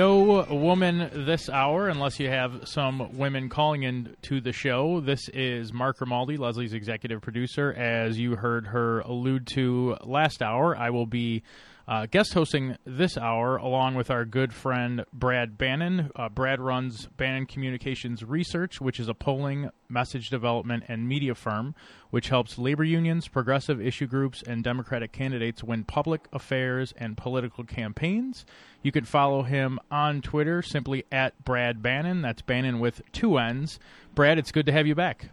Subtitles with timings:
[0.00, 5.00] No woman this hour, unless you have some women calling in to the show.
[5.00, 7.70] This is Mark Grimaldi, Leslie's executive producer.
[7.70, 11.42] As you heard her allude to last hour, I will be
[11.90, 16.10] uh, guest hosting this hour along with our good friend Brad Bannon.
[16.14, 21.74] Uh, Brad runs Bannon Communications Research, which is a polling, message development, and media firm
[22.10, 27.64] which helps labor unions, progressive issue groups, and Democratic candidates win public affairs and political
[27.64, 28.44] campaigns.
[28.82, 32.22] You can follow him on Twitter simply at Brad Bannon.
[32.22, 33.78] That's Bannon with two N's.
[34.14, 35.30] Brad, it's good to have you back.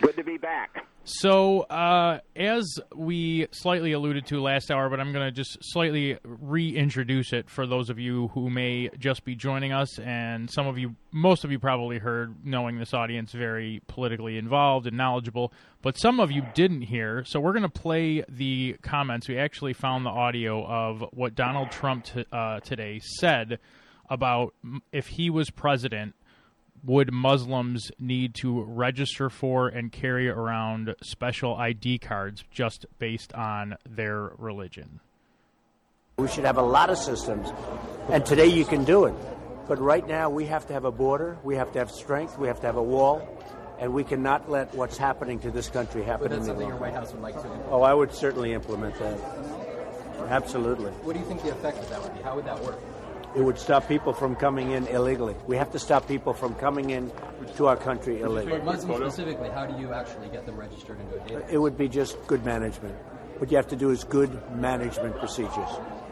[0.00, 0.84] Good to be back.
[1.04, 6.18] So, uh, as we slightly alluded to last hour, but I'm going to just slightly
[6.24, 10.78] reintroduce it for those of you who may just be joining us, and some of
[10.78, 15.96] you, most of you probably heard, knowing this audience very politically involved and knowledgeable, but
[15.96, 17.24] some of you didn't hear.
[17.24, 19.28] So, we're going to play the comments.
[19.28, 23.60] We actually found the audio of what Donald Trump t- uh, today said
[24.10, 24.54] about
[24.92, 26.14] if he was president
[26.86, 33.76] would Muslims need to register for and carry around special ID cards just based on
[33.88, 35.00] their religion?
[36.18, 37.52] We should have a lot of systems,
[38.08, 39.14] and today you can do it.
[39.68, 42.46] But right now, we have to have a border, we have to have strength, we
[42.46, 43.28] have to have a wall,
[43.80, 46.28] and we cannot let what's happening to this country happen.
[46.28, 47.66] But that's something your White House would like to implement.
[47.70, 49.18] Oh, I would certainly implement that.
[50.28, 50.90] Absolutely.
[51.02, 52.22] What do you think the effect of that would be?
[52.22, 52.80] How would that work?
[53.36, 55.36] It would stop people from coming in illegally.
[55.46, 57.12] We have to stop people from coming in
[57.56, 58.58] to our country illegally.
[58.58, 61.50] For Muslims specifically, how do you actually get them registered into a database?
[61.50, 62.94] It would be just good management.
[63.38, 65.68] What you have to do is good management procedures,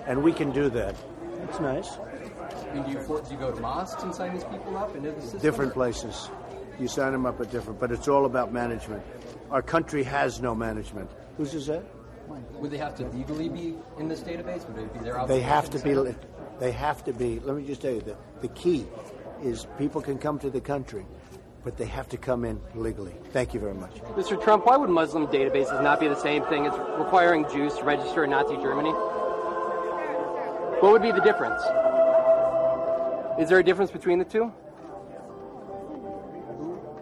[0.06, 0.94] and we can do that.
[1.38, 1.96] That's nice.
[1.96, 4.94] I mean, do, you, for- do you go to mosques and sign these people up
[4.94, 5.40] into the system?
[5.40, 6.28] Different or- places.
[6.78, 9.02] You sign them up at different, but it's all about management.
[9.50, 11.08] Our country has no management.
[11.38, 11.84] Whose is that?
[12.58, 14.66] Would they have to legally be in this database?
[14.68, 16.14] Would it be their They have to to be.
[16.54, 16.60] Sign up?
[16.60, 17.40] They have to be.
[17.40, 18.86] Let me just tell you the the key
[19.42, 21.04] is people can come to the country,
[21.64, 23.14] but they have to come in legally.
[23.32, 23.94] Thank you very much.
[24.16, 24.42] Mr.
[24.42, 28.24] Trump, why would Muslim databases not be the same thing as requiring Jews to register
[28.24, 28.92] in Nazi Germany?
[30.80, 31.62] What would be the difference?
[33.40, 34.52] Is there a difference between the two?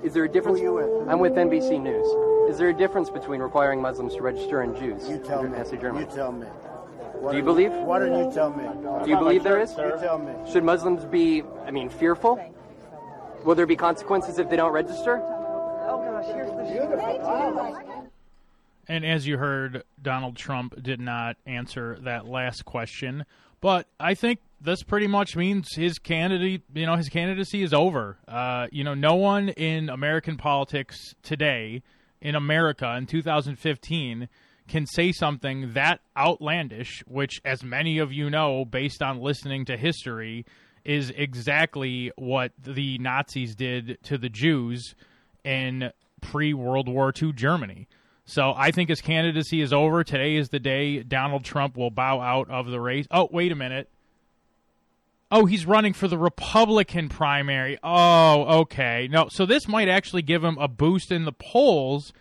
[0.02, 0.58] Is there a difference?
[0.58, 1.08] Who are you with?
[1.08, 2.06] I'm with NBC News.
[2.50, 5.50] Is there a difference between requiring Muslims to register and Jews You tell me.
[5.50, 6.06] Nazi Germany?
[6.06, 6.46] You tell me.
[7.22, 7.72] Why Do you believe?
[7.72, 8.64] Why don't you tell me?
[9.04, 9.70] Do you believe there is?
[9.76, 10.32] You tell me.
[10.50, 12.44] Should Muslims be, I mean, fearful?
[13.44, 15.22] Will there be consequences if they don't register?
[15.22, 18.02] Oh gosh, here's the beautiful.
[18.88, 23.24] And as you heard, Donald Trump did not answer that last question.
[23.60, 28.18] But I think this pretty much means his candidate, you know, his candidacy is over.
[28.26, 31.84] Uh, you know, no one in American politics today,
[32.20, 34.28] in America in 2015,
[34.68, 39.76] can say something that outlandish, which, as many of you know, based on listening to
[39.76, 40.44] history,
[40.84, 44.94] is exactly what the Nazis did to the Jews
[45.44, 45.90] in
[46.20, 47.88] pre World War II Germany.
[48.24, 50.04] So I think his candidacy is over.
[50.04, 53.06] Today is the day Donald Trump will bow out of the race.
[53.10, 53.88] Oh, wait a minute.
[55.30, 57.78] Oh, he's running for the Republican primary.
[57.82, 59.08] Oh, okay.
[59.10, 62.12] No, so this might actually give him a boost in the polls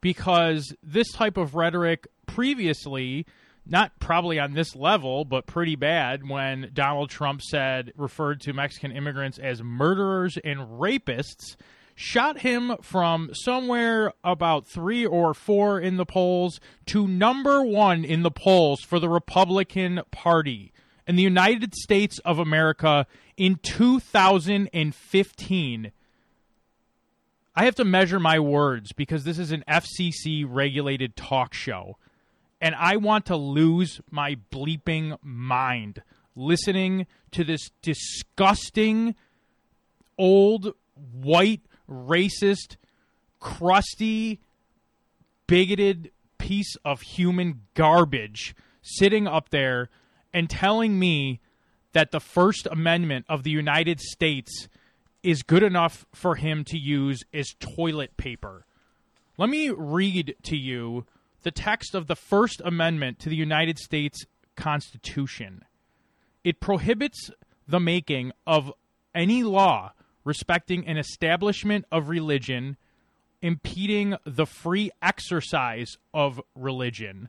[0.00, 3.26] because this type of rhetoric previously,
[3.66, 8.92] not probably on this level, but pretty bad when Donald Trump said, referred to Mexican
[8.92, 11.56] immigrants as murderers and rapists,
[11.94, 18.22] shot him from somewhere about three or four in the polls to number one in
[18.22, 20.72] the polls for the Republican Party
[21.06, 23.06] in the United States of America
[23.36, 25.92] in 2015.
[27.54, 31.96] I have to measure my words because this is an FCC regulated talk show.
[32.60, 36.02] And I want to lose my bleeping mind
[36.36, 39.14] listening to this disgusting,
[40.18, 40.74] old,
[41.12, 42.76] white, racist,
[43.40, 44.40] crusty,
[45.46, 49.88] bigoted piece of human garbage sitting up there
[50.32, 51.40] and telling me
[51.92, 54.68] that the First Amendment of the United States
[55.22, 58.64] is good enough for him to use as toilet paper.
[59.36, 61.06] Let me read to you
[61.42, 64.24] the text of the First Amendment to the United States
[64.56, 65.64] Constitution.
[66.44, 67.30] It prohibits
[67.66, 68.72] the making of
[69.14, 69.92] any law
[70.24, 72.76] respecting an establishment of religion
[73.42, 77.28] impeding the free exercise of religion,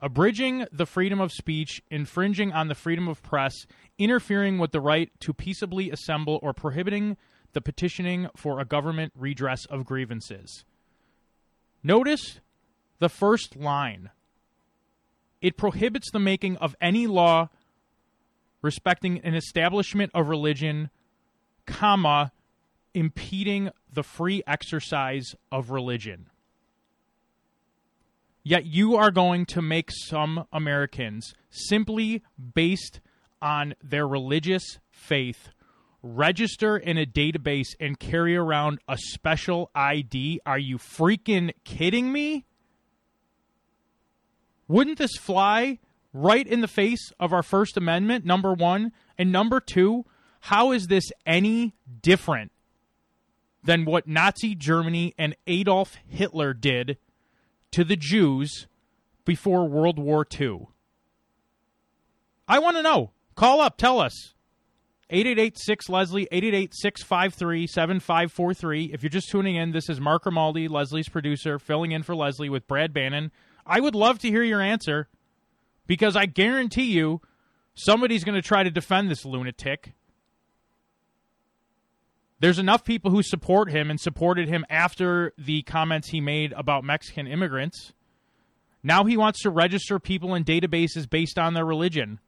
[0.00, 3.66] abridging the freedom of speech, infringing on the freedom of press,
[3.98, 7.16] interfering with the right to peaceably assemble, or prohibiting
[7.52, 10.64] the petitioning for a government redress of grievances.
[11.82, 12.40] Notice
[12.98, 14.10] the first line.
[15.40, 17.48] It prohibits the making of any law
[18.62, 20.88] respecting an establishment of religion,
[21.66, 22.30] comma,
[22.94, 26.28] impeding the free exercise of religion.
[28.44, 32.22] Yet you are going to make some Americans simply
[32.54, 33.00] based
[33.40, 35.48] on their religious faith
[36.02, 40.40] register in a database and carry around a special ID.
[40.44, 42.44] Are you freaking kidding me?
[44.68, 45.78] Wouldn't this fly
[46.12, 48.92] right in the face of our First Amendment, number one?
[49.18, 50.04] And number two,
[50.40, 52.52] how is this any different
[53.62, 56.98] than what Nazi Germany and Adolf Hitler did
[57.70, 58.66] to the Jews
[59.24, 60.66] before World War II?
[62.48, 63.12] I want to know.
[63.36, 64.34] Call up, tell us.
[65.14, 68.90] 888 Leslie, 888 653 7543.
[68.94, 72.48] If you're just tuning in, this is Mark Grimaldi, Leslie's producer, filling in for Leslie
[72.48, 73.30] with Brad Bannon.
[73.66, 75.08] I would love to hear your answer
[75.86, 77.20] because I guarantee you
[77.74, 79.92] somebody's going to try to defend this lunatic.
[82.40, 86.84] There's enough people who support him and supported him after the comments he made about
[86.84, 87.92] Mexican immigrants.
[88.82, 92.18] Now he wants to register people in databases based on their religion.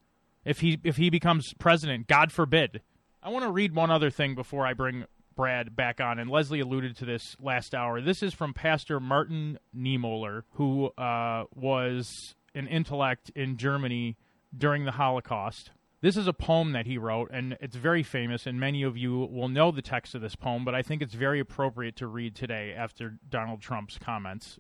[0.45, 2.83] If he if he becomes president, God forbid.
[3.23, 6.61] I want to read one other thing before I bring Brad back on, and Leslie
[6.61, 8.01] alluded to this last hour.
[8.01, 14.17] This is from Pastor Martin Niemöller, who uh, was an intellect in Germany
[14.57, 15.71] during the Holocaust.
[16.03, 19.21] This is a poem that he wrote, and it's very famous, and many of you
[19.33, 22.35] will know the text of this poem, but I think it's very appropriate to read
[22.35, 24.59] today after Donald Trump's comments.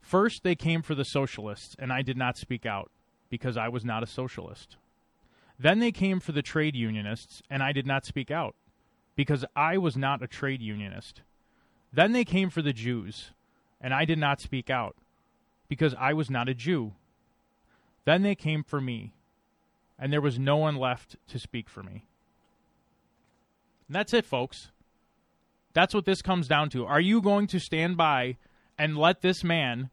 [0.00, 2.90] First, they came for the socialists, and I did not speak out
[3.28, 4.78] because I was not a socialist.
[5.58, 8.54] Then they came for the trade unionists, and I did not speak out
[9.14, 11.22] because I was not a trade unionist.
[11.92, 13.30] Then they came for the Jews,
[13.80, 14.96] and I did not speak out
[15.68, 16.92] because I was not a Jew.
[18.04, 19.14] Then they came for me,
[19.98, 22.04] and there was no one left to speak for me.
[23.88, 24.70] And that's it, folks.
[25.72, 26.86] That's what this comes down to.
[26.86, 28.36] Are you going to stand by
[28.78, 29.90] and let this man,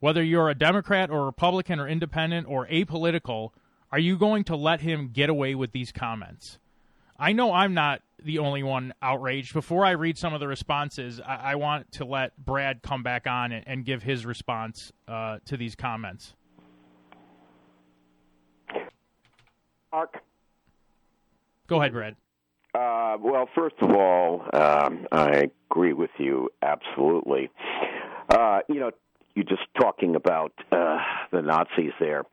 [0.00, 3.50] whether you're a Democrat or Republican or independent or apolitical,
[3.90, 6.58] are you going to let him get away with these comments?
[7.18, 9.52] I know I'm not the only one outraged.
[9.52, 13.26] Before I read some of the responses, I, I want to let Brad come back
[13.26, 16.34] on and, and give his response uh, to these comments.
[19.92, 20.20] Mark?
[21.66, 22.16] Go ahead, Brad.
[22.74, 27.50] Uh, well, first of all, um, I agree with you absolutely.
[28.28, 28.90] Uh, you know,
[29.38, 30.98] you're just talking about uh,
[31.30, 32.24] the Nazis there.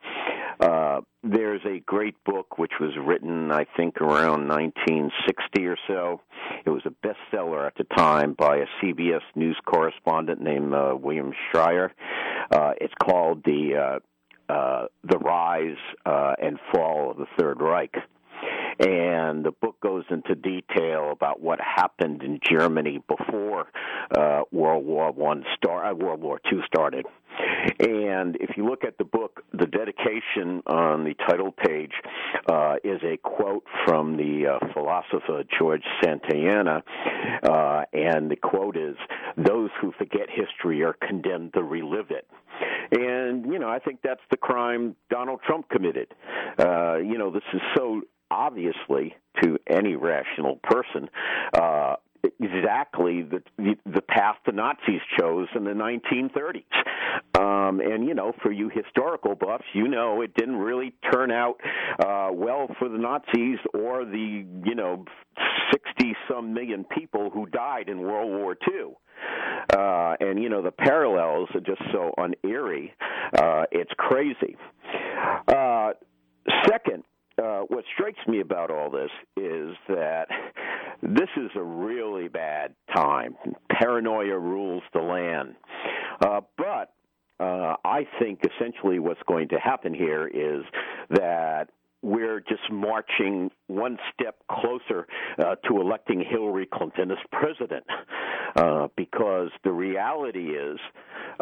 [0.58, 6.20] Uh, there's a great book which was written, I think, around 1960 or so.
[6.64, 11.32] It was a bestseller at the time by a CBS News correspondent named uh, William
[11.52, 11.92] Shirer.
[12.50, 14.00] Uh, it's called the
[14.48, 17.94] uh, uh, the Rise uh, and Fall of the Third Reich
[18.78, 23.66] and the book goes into detail about what happened in Germany before
[24.16, 27.06] uh, World War One start, uh, World War Two started.
[27.78, 31.92] And if you look at the book, the dedication on the title page
[32.50, 36.82] uh, is a quote from the uh, philosopher George Santayana,
[37.42, 38.96] uh, and the quote is,
[39.36, 42.26] "Those who forget history are condemned to relive it."
[42.92, 46.14] And you know, I think that's the crime Donald Trump committed.
[46.58, 51.08] Uh, you know, this is so obviously to any rational person
[51.54, 51.96] uh,
[52.40, 53.42] exactly the,
[53.86, 56.64] the path the Nazis chose in the 1930s.
[57.38, 61.56] Um, and you know, for you historical buffs, you know it didn't really turn out
[61.98, 65.04] uh, well for the Nazis or the you know
[65.72, 68.94] 60 some million people who died in World War II.
[69.72, 72.94] Uh, and you know the parallels are just so uneary.
[73.36, 74.56] Uh, it's crazy.
[75.48, 75.92] Uh,
[76.68, 77.02] second,
[77.42, 80.26] uh, what strikes me about all this is that
[81.02, 83.36] this is a really bad time.
[83.70, 85.54] Paranoia rules the land.
[86.20, 86.94] Uh, but
[87.38, 90.64] uh, I think essentially what's going to happen here is
[91.10, 91.68] that
[92.02, 95.06] we're just marching one step closer
[95.38, 97.84] uh, to electing Hillary Clinton as president.
[98.54, 100.78] Uh, because the reality is,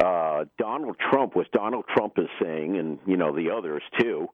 [0.02, 4.26] uh, Donald Trump, what Donald Trump is saying, and you know the others too,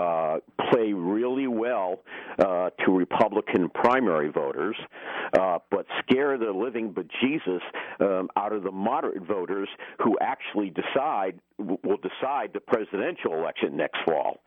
[0.00, 0.38] uh,
[0.72, 2.00] play really well
[2.38, 4.76] uh, to Republican primary voters,
[5.38, 7.60] uh, but scare the living bejesus
[8.00, 9.68] um, out of the moderate voters
[10.02, 14.40] who actually decide will decide the presidential election next fall.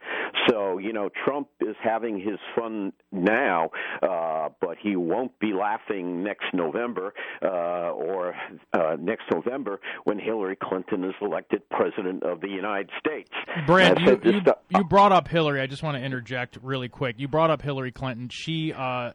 [0.49, 3.69] So you know, Trump is having his fun now,
[4.01, 8.35] uh, but he won't be laughing next November uh, or
[8.73, 13.29] uh, next November when Hillary Clinton is elected president of the United States.
[13.65, 15.61] Brad, you, you, you, brought up Hillary.
[15.61, 17.15] I just want to interject really quick.
[17.17, 18.29] You brought up Hillary Clinton.
[18.29, 19.11] She uh,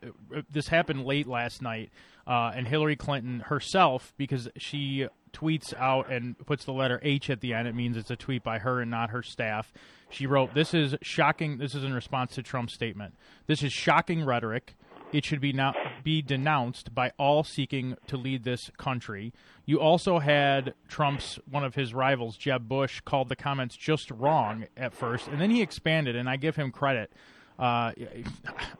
[0.50, 1.90] this happened late last night,
[2.26, 7.40] uh, and Hillary Clinton herself, because she tweets out and puts the letter H at
[7.40, 9.72] the end, it means it's a tweet by her and not her staff.
[10.08, 11.58] She wrote, "This is shocking.
[11.58, 13.14] This is in response to Trump's statement.
[13.46, 14.74] This is shocking rhetoric."
[15.12, 19.32] it should be not be denounced by all seeking to lead this country.
[19.66, 24.66] You also had Trump's one of his rivals, Jeb Bush, called the comments just wrong
[24.76, 27.12] at first, and then he expanded, and I give him credit.
[27.60, 28.24] Uh, I,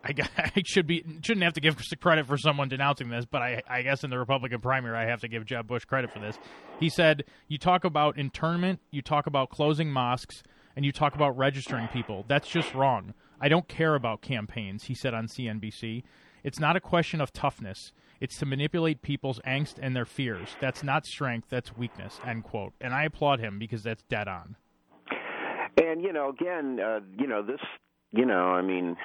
[0.39, 3.83] I, should be shouldn't have to give credit for someone denouncing this, but I, I
[3.83, 6.39] guess in the Republican primary, I have to give Jeb Bush credit for this.
[6.79, 10.43] He said, "You talk about internment, you talk about closing mosques,
[10.77, 12.25] and you talk about registering people.
[12.27, 16.03] That's just wrong." I don't care about campaigns, he said on CNBC.
[16.45, 17.93] It's not a question of toughness.
[18.21, 20.57] It's to manipulate people's angst and their fears.
[20.61, 22.75] That's not strength, that's weakness, end quote.
[22.81, 24.57] And I applaud him because that's dead on.
[25.83, 27.61] And, you know, again, uh, you know, this,
[28.13, 28.97] you know, I mean,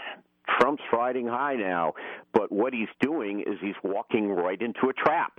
[0.59, 1.93] Trump's riding high now,
[2.33, 5.33] but what he's doing is he's walking right into a trap.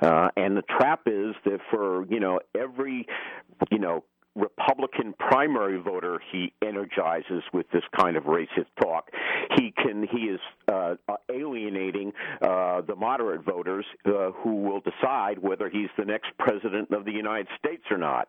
[0.00, 3.06] Uh, and the trap is that for, you know, every,
[3.70, 4.04] you know,
[4.36, 9.10] Republican primary voter he energizes with this kind of racist talk.
[9.56, 10.94] He can he is uh,
[11.32, 12.12] alienating
[12.42, 17.12] uh, the moderate voters uh, who will decide whether he's the next president of the
[17.12, 18.28] United States or not.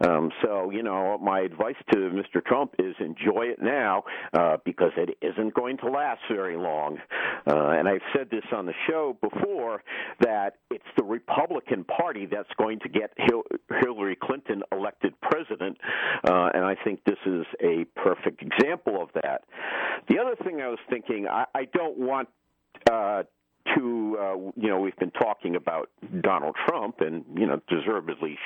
[0.00, 2.44] Um, so you know, my advice to Mr.
[2.44, 6.98] Trump is enjoy it now uh, because it isn't going to last very long.
[7.46, 9.82] Uh, and I've said this on the show before
[10.20, 13.12] that it's the Republican Party that's going to get
[13.80, 15.78] Hillary Clinton elected president president,
[16.28, 19.42] uh, and I think this is a perfect example of that.
[20.08, 22.28] The other thing I was thinking, I, I don't want
[22.90, 23.22] uh,
[23.74, 25.88] to uh, you know we've been talking about
[26.20, 28.36] Donald Trump and you know deservedly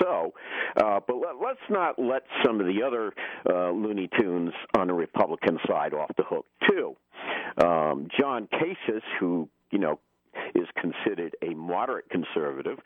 [0.00, 0.32] so,
[0.76, 3.12] uh, but let, us not let some of the other
[3.50, 6.96] uh, Looney Tunes on the Republican side off the hook too.
[7.62, 10.00] Um, John Kasich, who you know
[10.54, 12.78] is considered a moderate conservative,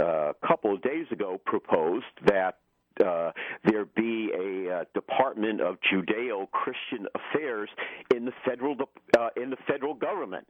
[0.00, 2.58] uh, a couple of days ago proposed that
[3.04, 3.32] uh,
[3.64, 7.68] there be a uh, Department of Judeo-Christian Affairs
[8.14, 8.76] in the federal
[9.18, 10.46] uh, in the federal government.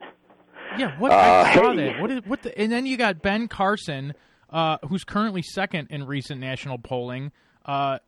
[0.78, 1.76] Yeah, what I uh, saw hey.
[1.76, 2.00] that.
[2.00, 2.42] What is what?
[2.42, 4.14] The, and then you got Ben Carson,
[4.50, 7.32] uh, who's currently second in recent national polling.
[7.64, 7.98] Uh,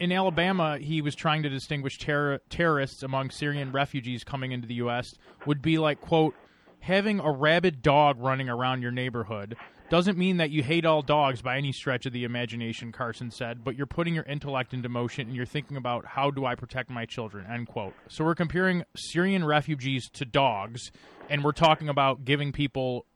[0.00, 4.74] in Alabama, he was trying to distinguish terror, terrorists among Syrian refugees coming into the
[4.74, 5.14] U.S.
[5.46, 6.34] would be like quote
[6.80, 9.56] having a rabid dog running around your neighborhood
[9.88, 13.62] doesn't mean that you hate all dogs by any stretch of the imagination, Carson said,
[13.62, 16.90] but you're putting your intellect into motion and you're thinking about how do I protect
[16.90, 17.94] my children, end quote.
[18.08, 20.90] So we're comparing Syrian refugees to dogs,
[21.28, 23.06] and we're talking about giving people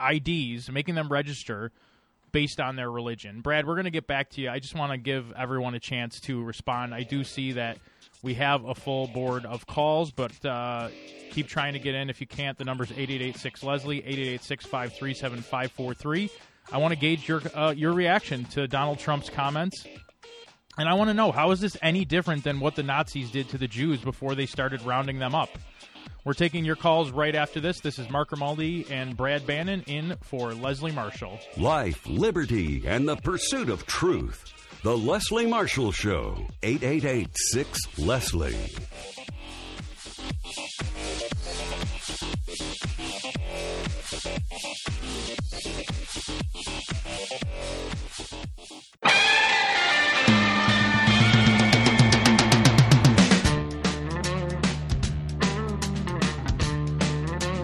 [0.00, 1.72] IDs, making them register
[2.32, 3.40] based on their religion.
[3.40, 4.50] Brad, we're going to get back to you.
[4.50, 6.94] I just want to give everyone a chance to respond.
[6.94, 7.78] I do see that
[8.22, 10.88] we have a full board of calls, but uh,
[11.30, 12.10] keep trying to get in.
[12.10, 16.30] If you can't, the number is 8886 Leslie, 888 7543.
[16.72, 19.86] I want to gauge your, uh, your reaction to Donald Trump's comments.
[20.78, 23.48] And I want to know how is this any different than what the Nazis did
[23.50, 25.50] to the Jews before they started rounding them up?
[26.24, 27.80] We're taking your calls right after this.
[27.80, 31.40] This is Mark Grimaldi and Brad Bannon in for Leslie Marshall.
[31.56, 34.52] Life, liberty, and the pursuit of truth.
[34.82, 38.56] The Leslie Marshall Show, 888 6 Leslie.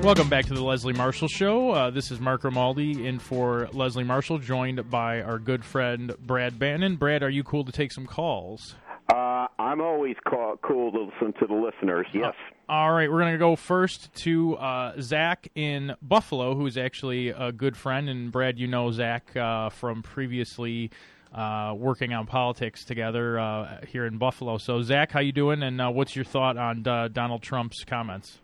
[0.06, 1.72] Welcome back to the Leslie Marshall Show.
[1.72, 6.60] Uh, this is Mark Grimaldi in for Leslie Marshall, joined by our good friend Brad
[6.60, 6.94] Bannon.
[6.94, 8.76] Brad, are you cool to take some calls?
[9.12, 12.06] Uh, I'm always call, cool to listen to the listeners.
[12.14, 12.34] Yes.
[12.68, 16.78] Uh, all right, we're going to go first to uh, Zach in Buffalo, who is
[16.78, 18.08] actually a good friend.
[18.08, 20.92] And Brad, you know Zach uh, from previously
[21.34, 24.58] uh, working on politics together uh, here in Buffalo.
[24.58, 25.62] So, Zach, how you doing?
[25.62, 28.38] And uh, what's your thought on uh, Donald Trump's comments?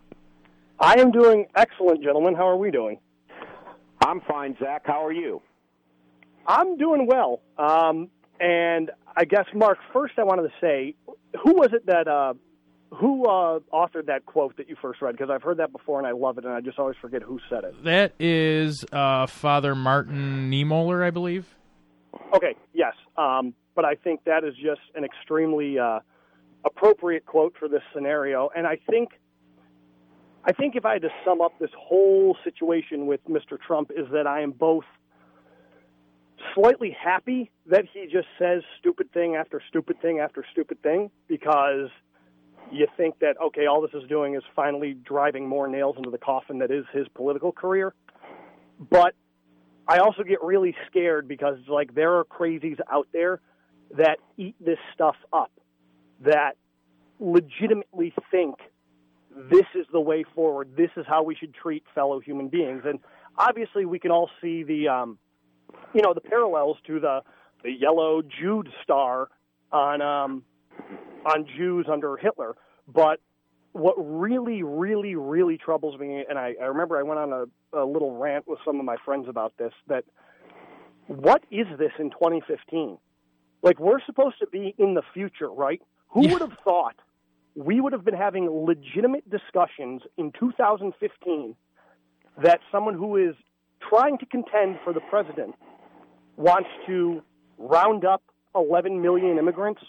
[0.79, 2.35] I am doing excellent, gentlemen.
[2.35, 2.99] How are we doing?
[4.05, 4.81] I'm fine, Zach.
[4.85, 5.41] How are you?
[6.45, 7.41] I'm doing well.
[7.57, 10.95] Um, and I guess, Mark, first I wanted to say,
[11.41, 12.33] who was it that uh,
[12.91, 15.13] who uh, authored that quote that you first read?
[15.13, 17.39] Because I've heard that before and I love it, and I just always forget who
[17.49, 17.83] said it.
[17.83, 21.55] That is uh, Father Martin Niemöller, I believe.
[22.35, 25.99] Okay, yes, um, but I think that is just an extremely uh,
[26.65, 29.09] appropriate quote for this scenario, and I think.
[30.45, 33.59] I think if I had to sum up this whole situation with Mr.
[33.59, 34.83] Trump, is that I am both
[36.53, 41.89] slightly happy that he just says stupid thing after stupid thing after stupid thing because
[42.71, 46.17] you think that okay, all this is doing is finally driving more nails into the
[46.17, 47.93] coffin that is his political career.
[48.89, 49.15] But
[49.87, 53.39] I also get really scared because like there are crazies out there
[53.97, 55.51] that eat this stuff up,
[56.21, 56.57] that
[57.19, 58.55] legitimately think
[59.49, 60.75] this is the way forward.
[60.75, 62.83] This is how we should treat fellow human beings.
[62.85, 62.99] And
[63.37, 65.17] obviously, we can all see the, um,
[65.93, 67.21] you know, the parallels to the
[67.63, 69.29] the yellow Jude star
[69.71, 70.43] on um,
[71.25, 72.55] on Jews under Hitler.
[72.87, 73.19] But
[73.71, 77.85] what really, really, really troubles me, and I, I remember I went on a, a
[77.85, 80.03] little rant with some of my friends about this, that
[81.07, 82.97] what is this in 2015?
[83.63, 85.81] Like, we're supposed to be in the future, right?
[86.09, 86.33] Who Yeah.
[86.33, 86.95] would have thought
[87.55, 91.55] we would have been having legitimate discussions in 2015
[92.41, 93.35] that someone who is
[93.89, 95.55] trying to contend for the president
[96.35, 97.21] wants to
[97.57, 98.23] round up
[98.55, 99.81] 11 million immigrants,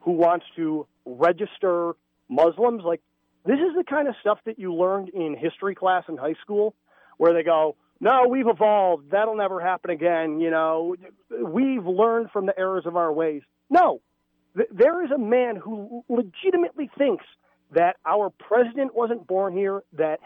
[0.00, 1.94] who wants to register
[2.28, 2.82] Muslims.
[2.84, 3.00] Like,
[3.44, 6.74] this is the kind of stuff that you learned in history class in high school,
[7.16, 9.10] where they go, no, we've evolved.
[9.10, 10.40] That'll never happen again.
[10.40, 10.96] You know,
[11.30, 13.42] we've learned from the errors of our ways.
[13.70, 14.00] No,
[14.56, 17.24] Th- there is a man who legitimately thinks
[17.72, 20.20] that our president wasn't born here, that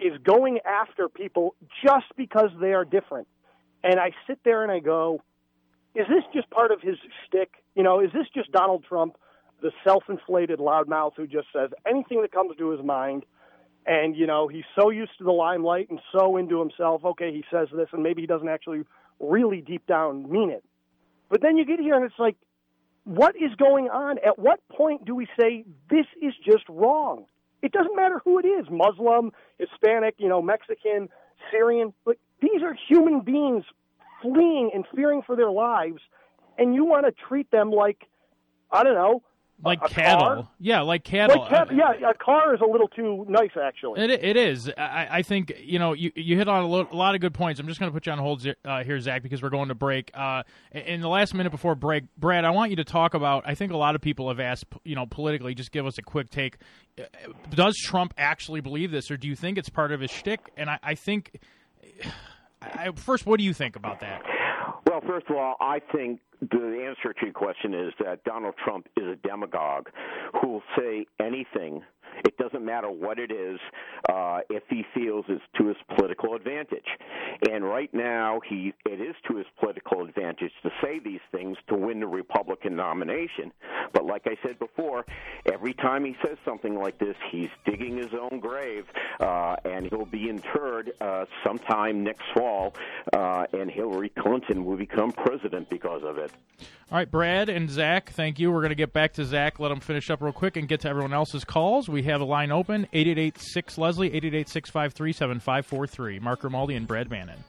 [0.00, 3.28] is going after people just because they are different.
[3.82, 5.22] And I sit there and I go,
[5.94, 7.50] is this just part of his shtick?
[7.74, 9.16] You know, is this just Donald Trump,
[9.62, 13.24] the self-inflated loudmouth who just says anything that comes to his mind?
[13.86, 17.04] And you know, he's so used to the limelight and so into himself.
[17.04, 18.82] Okay, he says this, and maybe he doesn't actually
[19.18, 20.64] really deep down mean it.
[21.28, 22.36] But then you get here, and it's like,
[23.10, 24.18] what is going on?
[24.18, 27.24] At what point do we say this is just wrong?
[27.60, 31.08] It doesn't matter who it is Muslim, Hispanic, you know, Mexican,
[31.50, 31.92] Syrian.
[32.06, 33.64] Like, these are human beings
[34.22, 36.00] fleeing and fearing for their lives,
[36.56, 38.06] and you want to treat them like,
[38.70, 39.24] I don't know,
[39.62, 40.26] Like a cattle.
[40.26, 40.48] car?
[40.58, 41.40] Yeah, like cattle.
[41.40, 44.00] Like, cat- yeah, a car is a little too nice, actually.
[44.00, 44.70] It, it is.
[44.76, 47.34] I, I think you know you you hit on a, lo- a lot of good
[47.34, 47.60] points.
[47.60, 49.74] I'm just going to put you on hold uh, here, Zach, because we're going to
[49.74, 50.10] break.
[50.14, 53.44] Uh, in the last minute before break, Brad, I want you to talk about.
[53.46, 55.54] I think a lot of people have asked, you know, politically.
[55.54, 56.56] Just give us a quick take.
[56.98, 57.02] Uh,
[57.50, 60.40] Does Trump actually believe this, or do you think it's part of his shtick?
[60.56, 61.38] And I, I think.
[62.62, 64.20] I, first, what do you think about that?
[64.90, 68.88] Well, first of all, I think the answer to your question is that Donald Trump
[68.96, 69.86] is a demagogue
[70.40, 71.84] who will say anything.
[72.24, 73.58] It doesn't matter what it is
[74.08, 76.86] uh, if he feels it's to his political advantage.
[77.50, 81.74] And right now, he it is to his political advantage to say these things to
[81.74, 83.52] win the Republican nomination.
[83.92, 85.04] But like I said before,
[85.52, 88.86] every time he says something like this, he's digging his own grave,
[89.20, 92.74] uh, and he'll be interred uh, sometime next fall,
[93.12, 96.32] uh, and Hillary Clinton will become president because of it.
[96.90, 98.50] All right, Brad and Zach, thank you.
[98.50, 100.80] We're going to get back to Zach, let him finish up real quick, and get
[100.80, 101.88] to everyone else's calls.
[101.88, 106.18] We have a line open 888 6 Leslie, 888 653 7543.
[106.20, 107.44] Mark Grimaldi and Brad Bannon.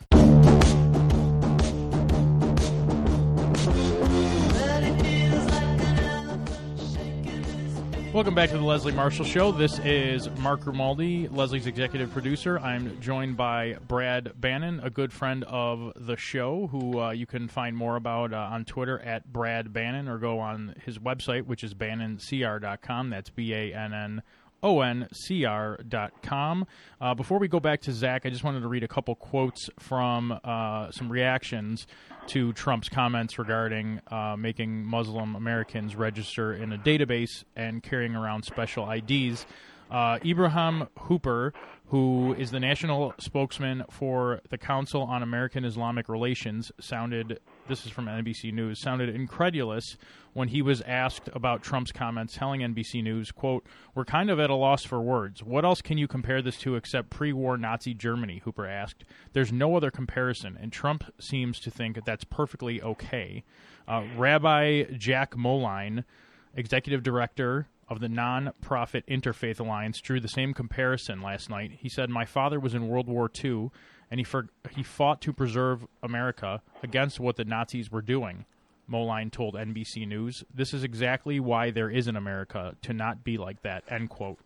[8.13, 9.53] Welcome back to the Leslie Marshall Show.
[9.53, 12.59] This is Mark Grimaldi, Leslie's executive producer.
[12.59, 17.47] I'm joined by Brad Bannon, a good friend of the show, who uh, you can
[17.47, 21.63] find more about uh, on Twitter at Brad Bannon or go on his website, which
[21.63, 23.09] is bannoncr.com.
[23.09, 24.21] That's B A N N
[24.63, 26.67] oncr.com.
[27.00, 29.69] Uh, before we go back to Zach, I just wanted to read a couple quotes
[29.80, 31.88] from uh, some reactions
[32.28, 38.43] to Trump's comments regarding uh, making Muslim Americans register in a database and carrying around
[38.43, 39.45] special IDs.
[39.89, 41.54] Uh, Ibrahim Hooper,
[41.88, 47.39] who is the national spokesman for the Council on American Islamic Relations, sounded
[47.71, 49.97] this is from NBC News sounded incredulous
[50.34, 54.49] when he was asked about Trump's comments, telling NBC News, "quote We're kind of at
[54.49, 55.41] a loss for words.
[55.41, 59.05] What else can you compare this to except pre-war Nazi Germany?" Hooper asked.
[59.31, 63.45] "There's no other comparison, and Trump seems to think that that's perfectly okay."
[63.88, 66.03] Uh, Rabbi Jack Moline,
[66.53, 71.71] executive director of the non-profit Interfaith Alliance drew the same comparison last night.
[71.79, 73.69] He said, "My father was in World War II,
[74.12, 78.45] and he for, he fought to preserve America against what the Nazis were doing.
[78.88, 80.43] Moline told NBC News.
[80.54, 83.86] This is exactly why there is an America to not be like that.
[83.88, 84.38] End quote.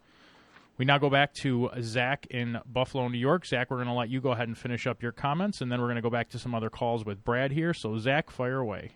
[0.78, 3.46] We now go back to Zach in Buffalo, New York.
[3.46, 5.80] Zach, we're going to let you go ahead and finish up your comments, and then
[5.80, 7.74] we're going to go back to some other calls with Brad here.
[7.74, 8.92] So, Zach, fire away.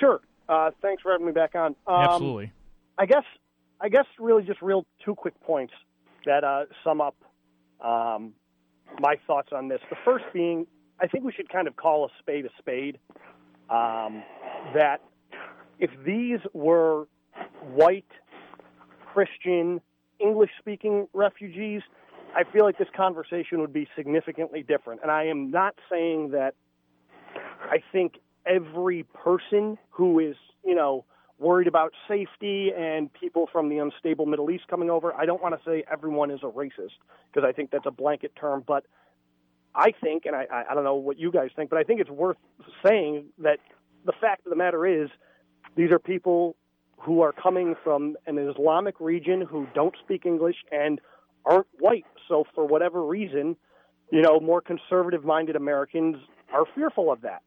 [0.00, 0.20] Sure.
[0.48, 1.76] Uh, thanks for having me back on.
[1.86, 2.52] Um, Absolutely.
[2.98, 3.22] I guess,
[3.80, 5.72] I guess, really just real two quick points
[6.26, 7.14] that uh, sum up
[7.80, 8.34] um,
[9.00, 9.80] my thoughts on this.
[9.90, 10.66] The first being,
[11.00, 12.98] I think we should kind of call a spade a spade.
[13.70, 14.22] Um,
[14.74, 14.98] that
[15.78, 17.06] if these were
[17.74, 18.04] white,
[19.12, 19.80] Christian,
[20.20, 21.82] English speaking refugees,
[22.36, 25.00] I feel like this conversation would be significantly different.
[25.02, 26.54] And I am not saying that
[27.62, 28.14] I think
[28.46, 31.04] every person who is, you know,
[31.38, 35.54] worried about safety and people from the unstable Middle East coming over, I don't want
[35.54, 36.98] to say everyone is a racist
[37.32, 38.84] because I think that's a blanket term, but
[39.74, 42.10] I think, and I, I don't know what you guys think, but I think it's
[42.10, 42.36] worth
[42.86, 43.58] saying that
[44.04, 45.08] the fact of the matter is
[45.76, 46.54] these are people
[46.98, 51.00] who are coming from an Islamic region who don't speak English and
[51.44, 52.06] aren't white.
[52.28, 53.56] So for whatever reason,
[54.10, 56.16] you know, more conservative minded Americans
[56.52, 57.42] are fearful of that.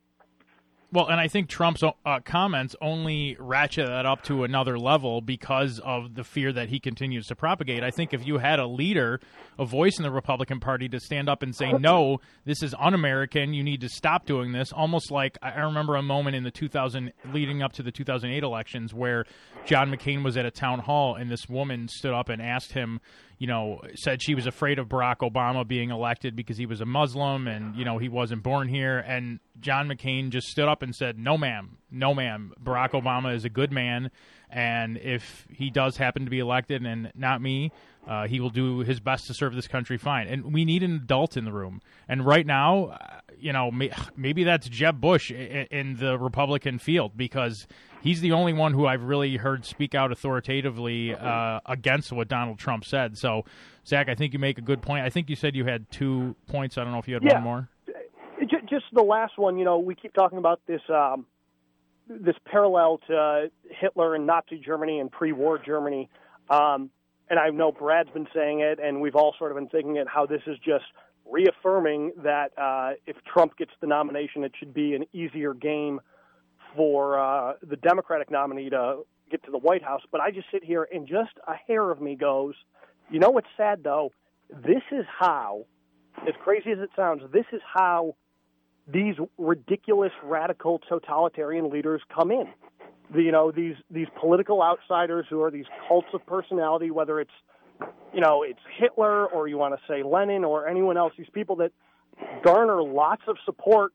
[0.90, 5.82] Well, and I think Trump's uh, comments only ratchet that up to another level because
[5.84, 7.84] of the fear that he continues to propagate.
[7.84, 9.20] I think if you had a leader,
[9.60, 12.94] a voice in the Republican Party to stand up and say, no, this is un
[12.94, 16.52] American, you need to stop doing this, almost like I remember a moment in the
[16.52, 19.26] 2000, leading up to the 2008 elections where
[19.66, 23.02] John McCain was at a town hall and this woman stood up and asked him,
[23.38, 26.86] you know, said she was afraid of Barack Obama being elected because he was a
[26.86, 28.98] Muslim and, you know, he wasn't born here.
[28.98, 32.54] And John McCain just stood up and said, no, ma'am, no, ma'am.
[32.64, 34.10] Barack Obama is a good man.
[34.50, 37.72] And if he does happen to be elected and not me,
[38.08, 40.28] uh, he will do his best to serve this country fine.
[40.28, 41.82] And we need an adult in the room.
[42.08, 42.98] And right now, uh,
[43.38, 47.68] you know, may, maybe that's Jeb Bush in, in the Republican field because
[48.02, 52.60] he's the only one who I've really heard speak out authoritatively uh, against what Donald
[52.60, 53.18] Trump said.
[53.18, 53.46] So,
[53.86, 55.06] Zach, I think you make a good point.
[55.06, 56.78] I think you said you had two points.
[56.78, 57.36] I don't know if you had yeah.
[57.36, 57.70] one more.
[58.70, 59.58] Just the last one.
[59.58, 60.82] You know, we keep talking about this.
[60.90, 61.26] Um,
[62.10, 66.10] this parallel to Hitler and Nazi Germany and pre-war Germany.
[66.50, 66.90] Um,
[67.30, 70.08] and I know Brad's been saying it, and we've all sort of been thinking it,
[70.08, 70.86] how this is just
[71.30, 76.00] reaffirming that uh, if Trump gets the nomination, it should be an easier game
[76.76, 80.02] for uh, the Democratic nominee to get to the White House.
[80.12, 82.56] But I just sit here, and just a hair of me goes,
[83.10, 84.12] you know what's sad, though?
[84.50, 85.66] This is how,
[86.28, 88.16] as crazy as it sounds, this is how
[88.88, 92.48] these ridiculous, radical, totalitarian leaders come in
[93.14, 97.32] the, you know these these political outsiders who are these cults of personality, whether it's
[98.14, 101.14] you know it's Hitler or you want to say Lenin or anyone else.
[101.18, 101.72] These people that
[102.44, 103.94] garner lots of support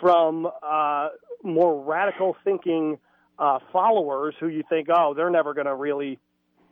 [0.00, 1.08] from uh,
[1.42, 2.98] more radical thinking
[3.38, 6.18] uh, followers who you think, oh, they're never going to really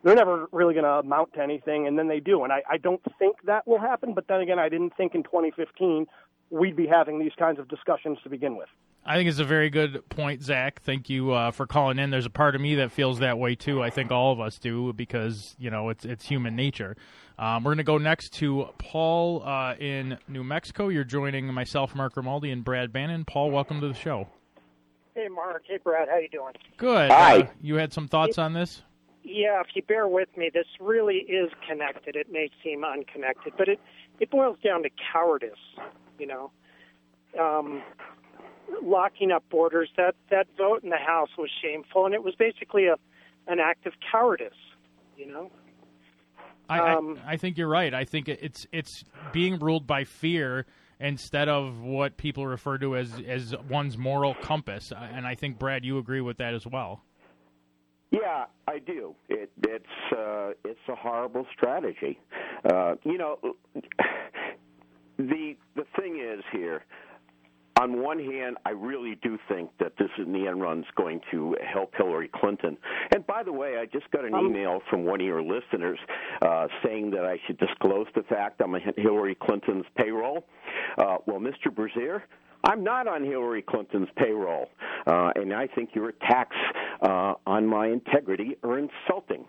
[0.03, 2.43] they're never really going to amount to anything, and then they do.
[2.43, 4.13] And I, I don't think that will happen.
[4.13, 6.07] But then again, I didn't think in 2015
[6.51, 8.69] we'd be having these kinds of discussions to begin with.
[9.09, 10.83] I think it's a very good point, Zach.
[10.83, 12.11] Thank you uh, for calling in.
[12.11, 13.81] There's a part of me that feels that way too.
[13.81, 16.95] I think all of us do because you know it's it's human nature.
[17.39, 20.89] Um, we're going to go next to Paul uh, in New Mexico.
[20.89, 23.25] You're joining myself, Mark Grimaldi, and Brad Bannon.
[23.25, 24.27] Paul, welcome to the show.
[25.15, 25.63] Hey, Mark.
[25.65, 26.07] Hey, Brad.
[26.07, 26.53] How you doing?
[26.77, 27.09] Good.
[27.09, 27.39] Hi.
[27.39, 28.83] Uh, you had some thoughts on this?
[29.23, 29.59] Yeah.
[29.61, 32.15] If you bear with me, this really is connected.
[32.15, 33.79] It may seem unconnected, but it
[34.19, 35.49] it boils down to cowardice.
[36.19, 36.51] You know.
[37.39, 37.81] Um,
[38.81, 42.87] locking up borders, that, that vote in the House was shameful, and it was basically
[42.87, 42.95] a,
[43.47, 44.53] an act of cowardice,
[45.17, 45.51] you know?
[46.69, 47.93] I, Um, I, I think you're right.
[47.93, 49.03] I think it's it's
[49.33, 50.67] being ruled by fear
[50.99, 54.91] instead of what people refer to as as one's moral compass.
[54.91, 57.01] Uh, And I think Brad, you agree with that as well.
[58.11, 59.15] Yeah, I do.
[59.29, 62.19] It, it's uh, it's a horrible strategy.
[62.71, 63.39] Uh, you know,
[65.17, 66.83] the the thing is here.
[67.79, 71.21] On one hand, I really do think that this in the end run is going
[71.31, 72.77] to help Hillary Clinton.
[73.15, 75.97] And by the way, I just got an email from one of your listeners
[76.41, 80.45] uh, saying that I should disclose the fact I'm on Hillary Clinton's payroll.
[80.97, 81.73] Uh, well, Mr.
[81.73, 82.25] Brazier,
[82.65, 84.67] I'm not on Hillary Clinton's payroll,
[85.07, 86.57] uh, and I think your attacks
[87.01, 89.45] uh, on my integrity are insulting.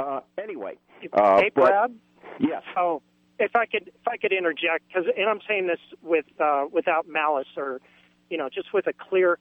[0.00, 0.78] Uh, anyway,
[1.12, 1.90] uh, hey, Brad.
[2.38, 2.62] yes.
[2.76, 3.02] Oh,
[3.38, 7.08] if I could, if I could interject, because and I'm saying this with uh, without
[7.08, 7.80] malice or,
[8.30, 9.38] you know, just with a clear.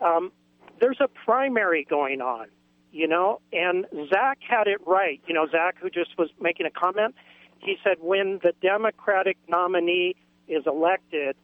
[0.00, 0.32] Um,
[0.80, 2.46] there's a primary going on,
[2.90, 5.20] you know, and Zach had it right.
[5.26, 7.14] You know, Zach, who just was making a comment,
[7.60, 10.16] he said when the Democratic nominee
[10.48, 11.36] is elected,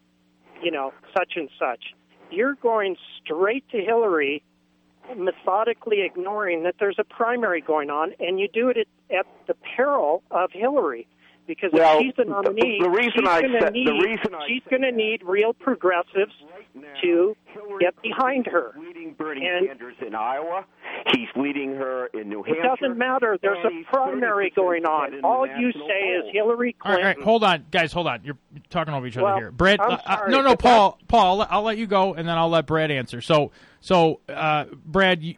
[0.63, 1.95] you know, such and such.
[2.31, 4.43] you're going straight to Hillary,
[5.17, 9.55] methodically ignoring that there's a primary going on, and you do it at, at the
[9.77, 11.07] peril of Hillary.
[11.51, 14.35] Because Well, if she's the nominee, the reason she's I gonna said- the need, reason
[14.35, 16.33] I she's going to need real progressives
[17.03, 17.37] to
[17.81, 18.73] get behind her.
[18.79, 20.65] leading Bernie And- Sanders in Iowa.
[21.13, 22.63] He's leading her in New Hampshire.
[22.63, 23.37] It doesn't matter.
[23.43, 25.25] There's a primary going on.
[25.25, 26.25] All you national say is.
[26.33, 27.03] Hillary Clinton.
[27.05, 28.21] all right, hold on, guys, hold on.
[28.23, 28.39] You're
[28.71, 29.51] talking over each other Well, here.
[29.51, 32.15] Brad, I'm uh, uh, sorry, no, no, Paul, Paul, I'll let, I'll let you go,
[32.15, 33.21] and then I'll let Brad answer.
[33.21, 35.35] So, so, uh, Brad, you,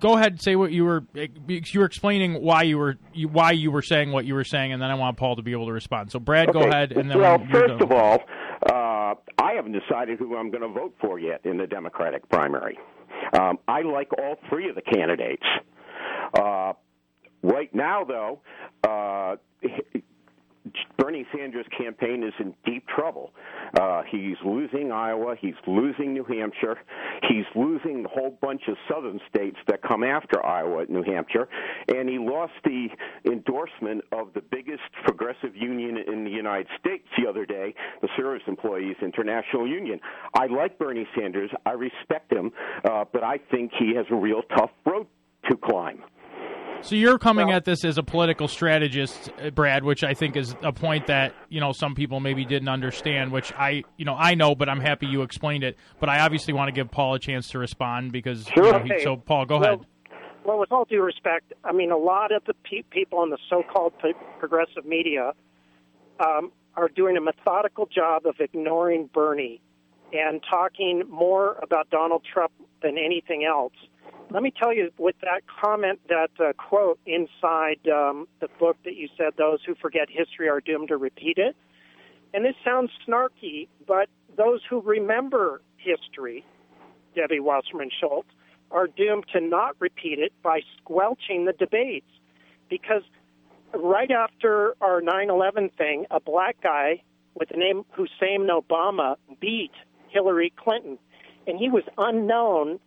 [0.00, 3.52] go ahead and say what you were you were explaining why you were you, why
[3.52, 5.66] you were saying what you were saying, and then I want Paul to be able
[5.66, 6.10] to respond.
[6.10, 8.20] So, Brad, go ahead, and then well, first of all,
[8.70, 12.78] uh, I haven't decided who I'm going to vote for yet in the Democratic primary.
[13.32, 15.44] Um, I like all three of the candidates.
[16.38, 16.72] Uh,
[17.42, 18.40] right now, though,
[18.84, 19.36] uh,
[20.96, 23.32] Bernie Sanders' campaign is in deep trouble.
[23.78, 25.36] Uh, he's losing Iowa.
[25.40, 26.78] He's losing New Hampshire.
[27.28, 31.48] He's losing a whole bunch of southern states that come after Iowa and New Hampshire.
[31.88, 32.88] And he lost the
[33.26, 38.42] endorsement of the biggest progressive union in the United States the other day, the Service
[38.46, 40.00] Employees International Union.
[40.34, 41.50] I like Bernie Sanders.
[41.66, 42.52] I respect him,
[42.84, 45.06] uh, but I think he has a real tough road
[45.48, 46.02] to climb.
[46.82, 50.54] So you're coming at this as a political strategist, uh, Brad, which I think is
[50.62, 53.32] a point that you know some people maybe didn't understand.
[53.32, 55.76] Which I, you know, I know, but I'm happy you explained it.
[56.00, 59.02] But I obviously want to give Paul a chance to respond because you know, he,
[59.02, 59.86] so Paul, go well, ahead.
[60.44, 63.38] Well, with all due respect, I mean, a lot of the pe- people in the
[63.50, 65.32] so-called p- progressive media
[66.20, 69.60] um, are doing a methodical job of ignoring Bernie
[70.12, 73.74] and talking more about Donald Trump than anything else.
[74.30, 78.94] Let me tell you, with that comment, that uh, quote inside um, the book that
[78.94, 81.56] you said, "Those who forget history are doomed to repeat it."
[82.34, 86.44] And this sounds snarky, but those who remember history,
[87.14, 88.28] Debbie Wasserman Schultz,
[88.70, 92.10] are doomed to not repeat it by squelching the debates.
[92.68, 93.02] Because
[93.72, 97.02] right after our 9 11 thing, a black guy
[97.34, 99.72] with the name Hussein Obama beat
[100.08, 100.98] Hillary Clinton.
[101.46, 102.78] And he was unknown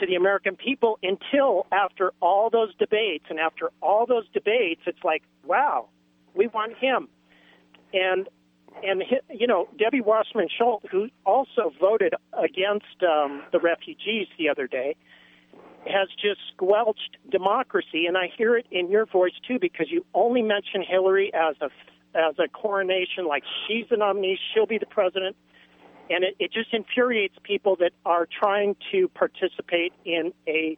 [0.00, 3.24] to the American people until after all those debates.
[3.30, 5.88] And after all those debates, it's like, wow,
[6.34, 7.08] we want him.
[7.92, 8.28] And
[8.82, 14.66] and you know Debbie Wasserman Schultz, who also voted against um, the refugees the other
[14.66, 14.94] day,
[15.86, 20.42] has just squelched democracy, and I hear it in your voice too because you only
[20.42, 21.70] mention Hillary as a
[22.14, 25.36] as a coronation, like she's the nominee, she'll be the president,
[26.10, 30.76] and it, it just infuriates people that are trying to participate in a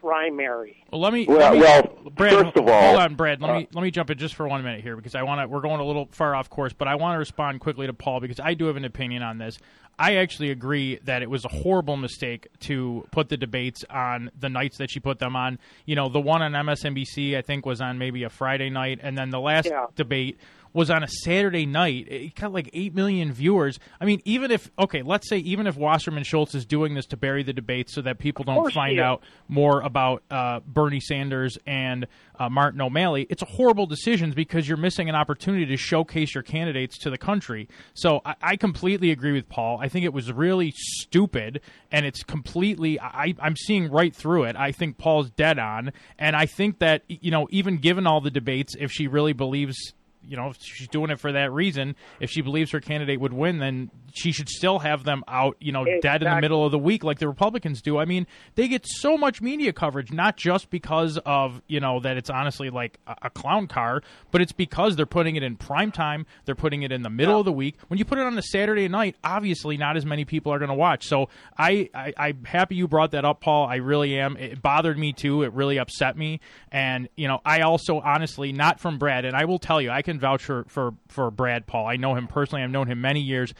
[0.00, 0.82] primary.
[0.90, 1.26] Well, let me.
[1.26, 3.40] Well- let me well, Brad, first of all, hold on, Brad.
[3.40, 5.40] Let uh, me let me jump in just for one minute here because I want
[5.40, 5.48] to.
[5.48, 8.20] We're going a little far off course, but I want to respond quickly to Paul
[8.20, 9.58] because I do have an opinion on this.
[9.98, 14.48] I actually agree that it was a horrible mistake to put the debates on the
[14.48, 15.58] nights that she put them on.
[15.84, 19.16] You know, the one on MSNBC I think was on maybe a Friday night, and
[19.16, 19.86] then the last Yeah.
[19.96, 20.38] debate
[20.72, 22.06] was on a Saturday night.
[22.08, 23.78] It got like 8 million viewers.
[24.00, 27.16] I mean, even if, okay, let's say even if Wasserman Schultz is doing this to
[27.16, 32.06] bury the debate so that people don't find out more about uh, Bernie Sanders and
[32.38, 36.42] uh, Martin O'Malley, it's a horrible decision because you're missing an opportunity to showcase your
[36.42, 37.68] candidates to the country.
[37.94, 39.78] So I, I completely agree with Paul.
[39.80, 43.00] I think it was really stupid, and it's completely.
[43.00, 44.56] I, I'm seeing right through it.
[44.56, 48.30] I think Paul's dead on, and I think that you know, even given all the
[48.30, 49.92] debates, if she really believes
[50.30, 53.32] you know, if she's doing it for that reason, if she believes her candidate would
[53.32, 56.70] win, then she should still have them out, you know, dead in the middle of
[56.70, 57.98] the week like the Republicans do.
[57.98, 62.16] I mean, they get so much media coverage, not just because of, you know, that
[62.16, 65.90] it's honestly like a, a clown car, but it's because they're putting it in prime
[65.90, 66.26] time.
[66.44, 67.76] They're putting it in the middle of the week.
[67.88, 70.68] When you put it on a Saturday night, obviously not as many people are going
[70.70, 71.08] to watch.
[71.08, 73.66] So I, I, I'm happy you brought that up, Paul.
[73.66, 74.36] I really am.
[74.36, 75.42] It bothered me too.
[75.42, 76.38] It really upset me.
[76.70, 80.02] And, you know, I also honestly, not from Brad, and I will tell you, I
[80.02, 81.86] can vouch for, for, for Brad Paul.
[81.86, 82.62] I know him personally.
[82.62, 83.52] I've known him many years.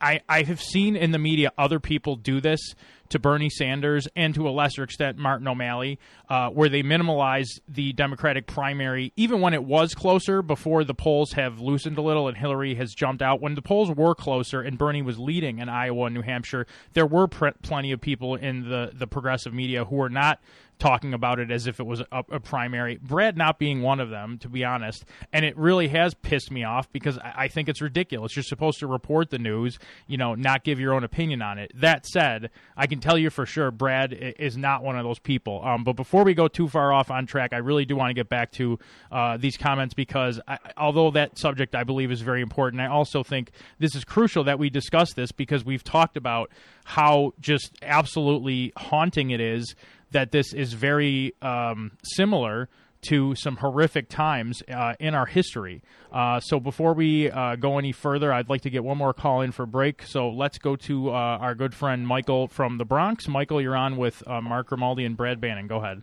[0.00, 2.74] I, I have seen in the media other people do this
[3.10, 7.92] to Bernie Sanders and to a lesser extent Martin O'Malley, uh, where they minimalize the
[7.92, 12.36] Democratic primary, even when it was closer before the polls have loosened a little and
[12.36, 13.40] Hillary has jumped out.
[13.40, 17.06] When the polls were closer and Bernie was leading in Iowa and New Hampshire, there
[17.06, 20.40] were plenty of people in the, the progressive media who were not
[20.78, 22.98] talking about it as if it was a, a primary.
[23.00, 25.04] Brad not being one of them, to be honest.
[25.32, 28.36] And it really has pissed me off because I, I think it's ridiculous.
[28.36, 31.70] You're supposed to report the news, you know, not give your own opinion on it.
[31.74, 35.18] That said, I can can tell you for sure Brad is not one of those
[35.18, 35.62] people.
[35.64, 38.14] Um, but before we go too far off on track, I really do want to
[38.14, 38.78] get back to
[39.10, 43.22] uh, these comments because I, although that subject I believe is very important, I also
[43.22, 46.50] think this is crucial that we discuss this because we've talked about
[46.84, 49.74] how just absolutely haunting it is
[50.12, 52.68] that this is very um, similar
[53.04, 55.82] to some horrific times uh, in our history.
[56.12, 59.40] Uh, so before we uh, go any further, I'd like to get one more call
[59.40, 60.02] in for break.
[60.02, 63.28] So let's go to uh, our good friend Michael from the Bronx.
[63.28, 65.66] Michael, you're on with uh, Mark Grimaldi and Brad Bannon.
[65.66, 66.02] Go ahead.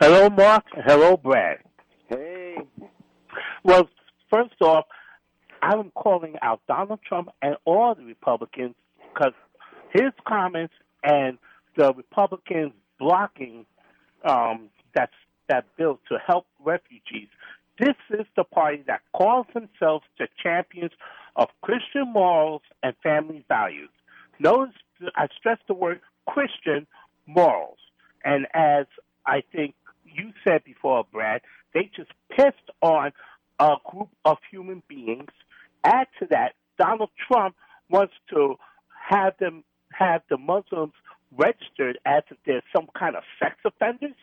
[0.00, 0.64] Hello, Mark.
[0.86, 1.58] Hello, Brad.
[2.08, 2.56] Hey.
[3.64, 3.88] Well,
[4.30, 4.86] first off,
[5.62, 8.74] I'm calling out Donald Trump and all the Republicans
[9.12, 9.34] because
[9.92, 11.38] his comments and
[11.76, 13.66] the Republicans blocking
[14.24, 15.12] um, that's
[15.50, 17.28] that bill to help refugees.
[17.78, 20.92] This is the party that calls themselves the champions
[21.36, 23.90] of Christian morals and family values.
[24.38, 24.74] Notice
[25.16, 26.86] I stress the word Christian
[27.26, 27.78] morals.
[28.24, 28.86] And as
[29.26, 31.42] I think you said before, Brad,
[31.74, 33.12] they just pissed on
[33.58, 35.30] a group of human beings.
[35.84, 37.56] Add to that, Donald Trump
[37.88, 38.56] wants to
[39.08, 40.92] have them have the Muslims
[41.36, 44.14] registered as if they're some kind of sex offenders.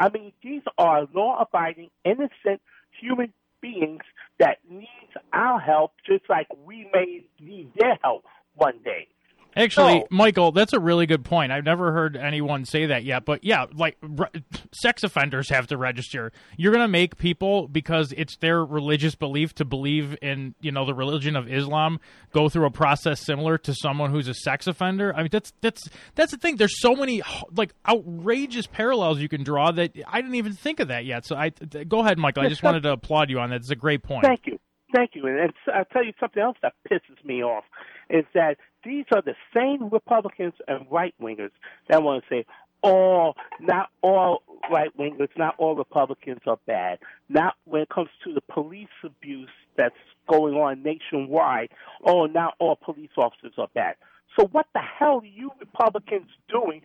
[0.00, 2.62] I mean, these are law abiding, innocent
[3.00, 4.02] human beings
[4.40, 4.88] that needs
[5.34, 8.24] our help just like we may need their help
[8.56, 9.08] one day.
[9.56, 11.50] Actually, Michael, that's a really good point.
[11.50, 13.24] I've never heard anyone say that yet.
[13.24, 14.28] But yeah, like re-
[14.72, 16.32] sex offenders have to register.
[16.56, 20.84] You're going to make people because it's their religious belief to believe in, you know,
[20.84, 21.98] the religion of Islam
[22.32, 25.12] go through a process similar to someone who's a sex offender.
[25.14, 26.56] I mean, that's that's that's the thing.
[26.56, 27.22] There's so many
[27.54, 31.26] like outrageous parallels you can draw that I didn't even think of that yet.
[31.26, 32.44] So I go ahead, Michael.
[32.44, 33.56] I just wanted to applaud you on that.
[33.56, 34.24] It's a great point.
[34.24, 34.58] Thank you.
[34.94, 35.26] Thank you.
[35.26, 37.64] And I'll tell you something else that pisses me off
[38.10, 41.50] is that these are the same Republicans and right wingers
[41.88, 42.46] that want to say,
[42.82, 46.98] all, not all right wingers, not all Republicans are bad.
[47.28, 49.94] Not when it comes to the police abuse that's
[50.28, 51.70] going on nationwide.
[52.04, 53.96] Oh, not all police officers are bad.
[54.38, 56.82] So what the hell are you Republicans doing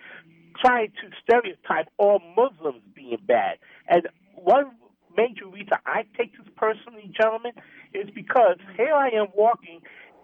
[0.63, 3.57] trying to stereotype all Muslims being bad?
[3.88, 4.71] And one
[5.15, 7.53] major reason I take this personally, gentlemen,
[7.93, 9.81] is because here I am walking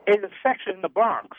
[0.07, 1.37] in a section in the Bronx.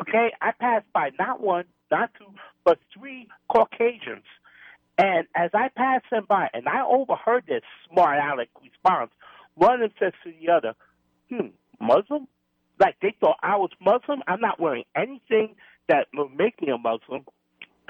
[0.00, 2.32] Okay, I passed by not one, not two,
[2.64, 4.24] but three Caucasians.
[4.96, 9.10] And as I passed them by, and I overheard this smart aleck response,
[9.54, 10.74] one of them says to the other,
[11.28, 11.48] hmm,
[11.80, 12.28] Muslim?
[12.78, 14.22] Like they thought I was Muslim?
[14.26, 15.56] I'm not wearing anything
[15.88, 17.24] that would make me a Muslim.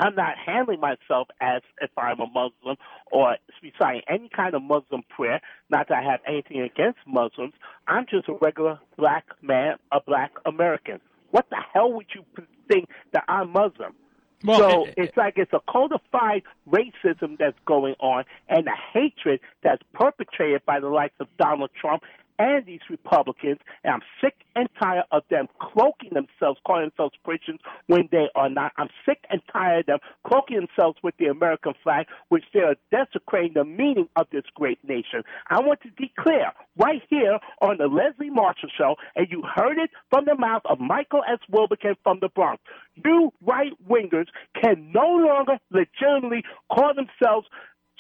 [0.01, 2.77] I'm not handling myself as if I'm a Muslim
[3.13, 5.41] or reciting any kind of Muslim prayer.
[5.69, 7.53] Not that I have anything against Muslims.
[7.87, 11.01] I'm just a regular black man, a black American.
[11.31, 12.25] What the hell would you
[12.67, 13.95] think that I'm Muslim?
[14.43, 19.41] Well, so it- it's like it's a codified racism that's going on and a hatred
[19.63, 22.05] that's perpetrated by the likes of Donald Trump
[22.41, 23.59] and these Republicans.
[23.85, 28.49] And I'm sick and tired of them cloaking themselves, calling themselves Christians when they are
[28.49, 28.73] not.
[28.79, 32.77] I'm sick and tired of them cloaking themselves with the American flag, which they are
[32.91, 35.23] desecrating the meaning of this great nation.
[35.51, 39.91] I want to declare right here on the Leslie Marshall Show, and you heard it
[40.09, 41.41] from the mouth of Michael S.
[41.51, 42.63] Wilbekin from the Bronx.
[43.05, 44.27] You right wingers
[44.61, 47.47] can no longer legitimately call themselves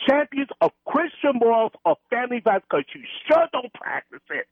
[0.09, 4.47] champions of Christian morals or family values because you sure don't practice it.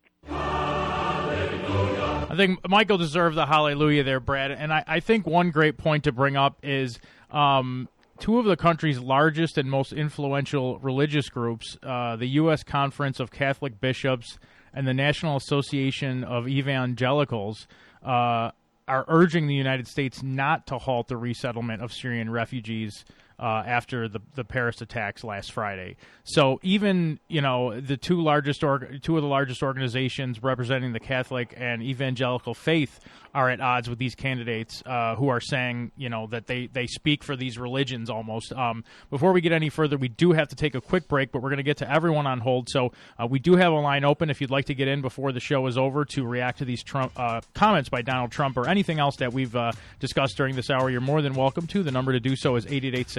[2.30, 4.50] I think Michael deserved the hallelujah there, Brad.
[4.50, 6.98] And I, I think one great point to bring up is
[7.30, 12.62] um, two of the country's largest and most influential religious groups, uh, the U.S.
[12.62, 14.38] Conference of Catholic Bishops
[14.74, 17.66] and the National Association of Evangelicals,
[18.04, 18.50] uh,
[18.86, 23.04] are urging the United States not to halt the resettlement of Syrian refugees
[23.38, 25.96] uh, after the the Paris attacks last Friday.
[26.24, 31.54] So even you know the two largest two of the largest organizations representing the Catholic
[31.56, 33.00] and evangelical faith
[33.34, 36.86] are at odds with these candidates uh, who are saying you know that they they
[36.86, 38.52] speak for these religions almost.
[38.52, 41.42] Um, before we get any further, we do have to take a quick break, but
[41.42, 42.68] we're going to get to everyone on hold.
[42.68, 45.32] So uh, we do have a line open if you'd like to get in before
[45.32, 48.68] the show is over to react to these Trump uh, comments by Donald Trump or
[48.68, 50.90] anything else that we've uh, discussed during this hour.
[50.90, 51.82] You're more than welcome to.
[51.82, 52.66] The number to do so is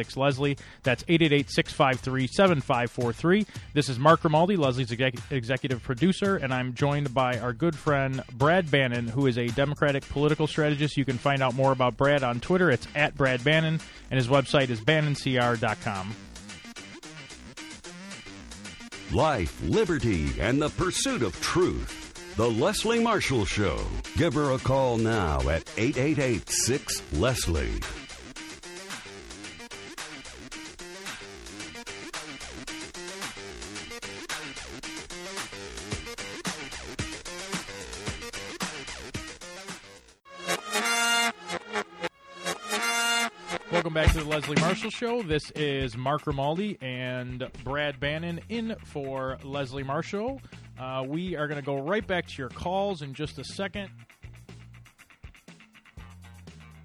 [0.10, 0.58] 8886 Leslie.
[0.84, 3.46] That's 888 653 7543.
[3.74, 8.24] This is Mark Grimaldi, Leslie's exec- executive producer, and I'm joined by our good friend
[8.34, 10.98] Brad Bannon, who is a Democratic political strategist.
[10.98, 12.72] You can find out more about Brad on Twitter.
[12.72, 13.80] It's at Brad Bannon,
[14.10, 16.16] and his website is bannoncr.com.
[19.12, 22.36] Life, liberty, and the pursuit of truth.
[22.36, 23.80] The Leslie Marshall Show.
[24.16, 27.80] Give her a call now at 888 6 Leslie.
[43.90, 45.24] Welcome back to the Leslie Marshall Show.
[45.24, 50.40] This is Mark Grimaldi and Brad Bannon in for Leslie Marshall.
[50.80, 53.90] Uh, we are going to go right back to your calls in just a second.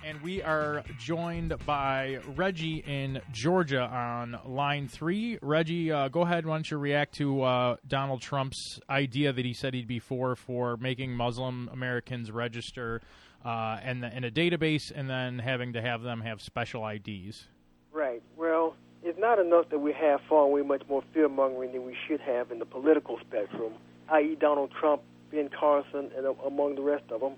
[0.02, 5.38] And we are joined by Reggie in Georgia on line three.
[5.42, 6.46] Reggie, uh, go ahead.
[6.46, 10.36] Why don't you react to uh, Donald Trump's idea that he said he'd be for
[10.36, 13.02] for making Muslim Americans register
[13.44, 17.48] uh, and the, in a database, and then having to have them have special IDs.
[17.92, 18.22] Right.
[18.36, 21.96] Well, it's not enough that we have far way much more fear mongering than we
[22.08, 23.74] should have in the political spectrum,
[24.08, 27.34] i.e., Donald Trump, Ben Carson, and among the rest of them.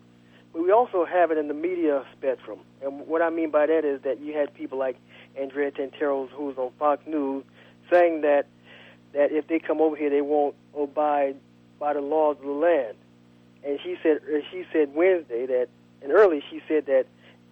[0.52, 2.60] But we also have it in the media spectrum.
[2.82, 4.96] And what I mean by that is that you had people like
[5.36, 7.44] Andrea Tantaros, who's on Fox News,
[7.90, 8.46] saying that
[9.12, 11.36] that if they come over here, they won't abide
[11.78, 12.96] by the laws of the land.
[13.64, 15.68] And she said she said Wednesday that
[16.06, 17.06] and early she said that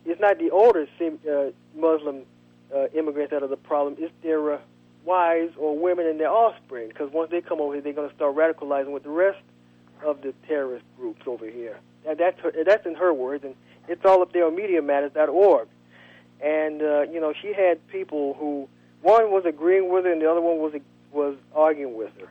[0.07, 2.23] it's not the older uh, Muslim
[2.73, 4.59] uh, immigrants that are the problem; it's their uh,
[5.05, 6.87] wives or women and their offspring.
[6.87, 9.41] Because once they come over here, they're going to start radicalizing with the rest
[10.05, 11.81] of the terrorist groups over here.
[12.07, 13.57] And that's her, that's in her words, and
[13.89, 15.67] it's all up there on MediaMatters.org.
[16.41, 18.69] And uh, you know, she had people who
[19.03, 20.75] one was agreeing with her, and the other one was
[21.11, 22.29] was arguing with her.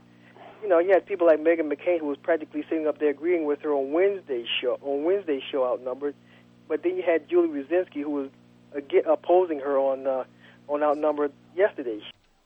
[0.63, 3.45] You know, you had people like Meghan McCain who was practically sitting up there agreeing
[3.45, 6.15] with her on Wednesday's show on Wednesday's show outnumbered,
[6.69, 8.29] but then you had Julie Brzezinski who was
[9.05, 10.23] opposing her on uh,
[10.69, 11.99] on outnumbered yesterday.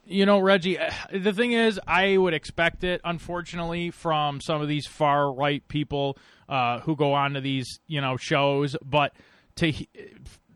[0.04, 0.80] You know, Reggie,
[1.14, 6.18] the thing is, I would expect it, unfortunately, from some of these far right people
[6.50, 8.76] uh, who go on to these, you know, shows.
[8.84, 9.14] But
[9.58, 9.74] to,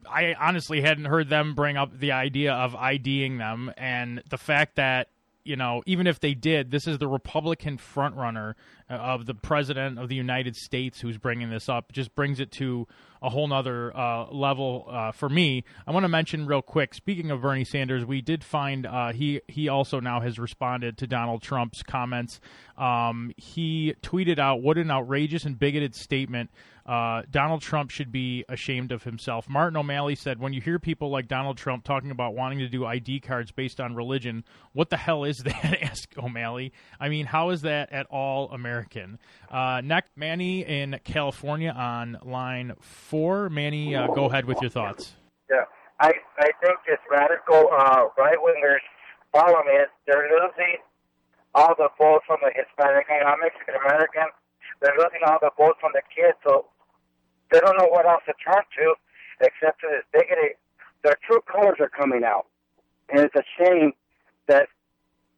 [0.10, 4.78] I honestly hadn't heard them bring up the idea of IDing them, and the fact
[4.78, 5.10] that
[5.44, 8.54] you know, even if they did, this is the Republican frontrunner
[8.90, 11.92] uh, of the president of the United States who's bringing this up.
[11.92, 12.88] Just brings it to
[13.22, 15.64] a whole nother uh, level uh, for me.
[15.86, 16.94] I want to mention real quick.
[16.94, 21.08] Speaking of Bernie Sanders, we did find uh, he he also now has responded to
[21.08, 22.40] Donald Trump's comments.
[22.78, 26.52] Um, he tweeted out, "What an outrageous and bigoted statement."
[26.92, 29.48] Uh, Donald Trump should be ashamed of himself.
[29.48, 32.86] Martin O'Malley said, when you hear people like Donald Trump talking about wanting to do
[32.86, 35.82] ID cards based on religion, what the hell is that?
[35.82, 36.74] asked O'Malley.
[37.00, 39.20] I mean, how is that at all American?
[39.50, 43.50] Uh, next, Manny in California on line four.
[43.50, 45.14] Manny, uh, go ahead with your thoughts.
[45.50, 45.64] Yeah,
[46.02, 48.84] I, I think this radical uh, right wingers
[49.32, 50.76] problem is they're losing
[51.56, 54.28] all the votes from the Hispanic and Mexican American
[54.82, 56.66] they're losing all the votes from the kids, so
[57.52, 58.94] they don't know what else to turn to
[59.42, 60.58] except to this bigoted.
[61.04, 62.46] Their true colors are coming out,
[63.10, 63.94] and it's a shame
[64.48, 64.68] that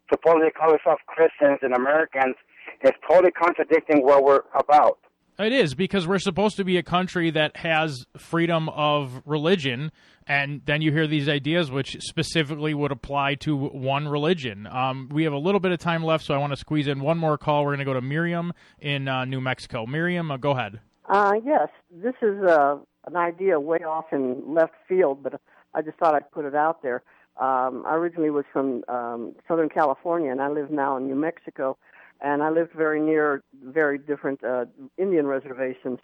[0.09, 2.36] supposedly call themselves Christians and Americans
[2.84, 4.99] is totally contradicting what we're about.
[5.39, 9.91] It is because we're supposed to be a country that has freedom of religion,
[10.28, 14.68] and then you hear these ideas which specifically would apply to one religion.
[14.68, 16.99] Um, we have a little bit of time left, so I want to squeeze in
[16.99, 17.64] one more call.
[17.64, 19.88] We're going to go to Miriam in uh, New Mexico.
[19.88, 20.80] Miriam, uh, go ahead.
[21.05, 22.77] Uh, yes, this is uh,
[23.07, 25.39] an idea way off in left field, but
[25.73, 27.03] I just thought I'd put it out there.
[27.37, 31.77] Um, I originally was from um, Southern California, and I live now in New Mexico
[32.23, 34.65] and I lived very near very different uh,
[34.97, 35.99] Indian reservations.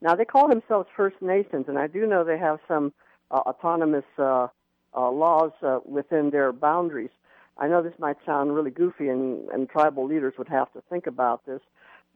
[0.00, 2.92] Now they call themselves First Nations, and I do know they have some
[3.30, 4.48] uh, autonomous uh,
[4.96, 7.10] uh, laws uh, within their boundaries.
[7.58, 11.06] I know this might sound really goofy, and, and tribal leaders would have to think
[11.06, 11.60] about this.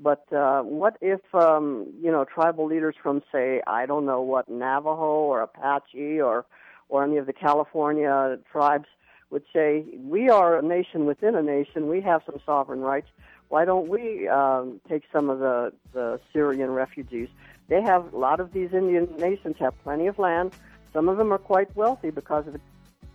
[0.01, 4.49] But uh, what if um, you know tribal leaders from, say, I don't know what
[4.49, 6.47] Navajo or Apache or
[6.89, 8.87] or any of the California tribes
[9.31, 11.89] would say, we are a nation within a nation.
[11.89, 13.09] We have some sovereign rights
[13.49, 17.29] why don't we um, take some of the, the Syrian refugees?
[17.69, 20.53] They have a lot of these Indian nations have plenty of land.
[20.93, 22.61] Some of them are quite wealthy because of.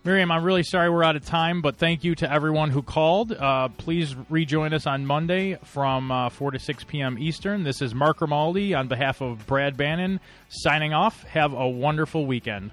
[0.04, 3.32] Miriam, I'm really sorry we're out of time, but thank you to everyone who called.
[3.32, 7.16] Uh, please rejoin us on Monday from uh, 4 to 6 p.m.
[7.18, 7.64] Eastern.
[7.64, 11.22] This is Mark Grimaldi on behalf of Brad Bannon signing off.
[11.22, 12.72] Have a wonderful weekend.